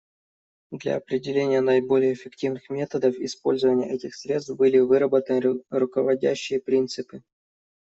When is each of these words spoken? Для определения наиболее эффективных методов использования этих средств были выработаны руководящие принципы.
Для 0.71 0.95
определения 0.97 1.61
наиболее 1.61 2.13
эффективных 2.13 2.71
методов 2.71 3.13
использования 3.19 3.91
этих 3.93 4.15
средств 4.15 4.55
были 4.55 4.79
выработаны 4.79 5.61
руководящие 5.69 6.59
принципы. 6.59 7.21